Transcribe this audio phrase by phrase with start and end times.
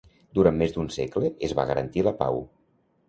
[0.37, 2.43] Durant més d'un segle es va garantir la pau.